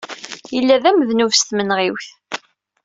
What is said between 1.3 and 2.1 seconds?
s tmenɣiwt.